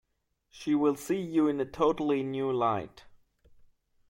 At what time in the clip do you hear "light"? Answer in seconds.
2.51-3.03